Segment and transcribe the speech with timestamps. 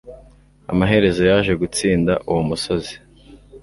[0.71, 2.93] Amaherezo yaje gutsinda uwo musozi